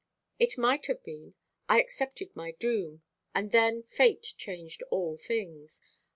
"It 0.39 0.57
might 0.57 0.87
have 0.87 1.03
been. 1.03 1.35
I 1.69 1.79
accepted 1.79 2.35
my 2.35 2.53
doom. 2.53 3.03
And 3.35 3.51
then 3.51 3.83
Fate 3.83 4.33
changed 4.35 4.81
all 4.89 5.15
things. 5.15 5.79